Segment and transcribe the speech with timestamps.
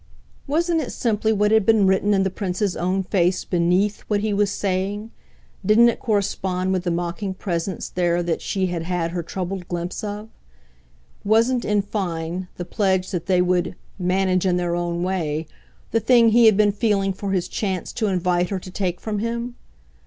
[0.47, 4.33] Wasn't it simply what had been written in the Prince's own face BENEATH what he
[4.33, 5.11] was saying?
[5.63, 10.03] didn't it correspond with the mocking presence there that she had had her troubled glimpse
[10.03, 10.29] of?
[11.23, 15.45] Wasn't, in fine, the pledge that they would "manage in their own way"
[15.91, 19.19] the thing he had been feeling for his chance to invite her to take from
[19.19, 19.53] him?